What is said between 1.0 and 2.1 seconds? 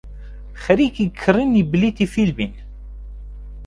کڕینی بلیتی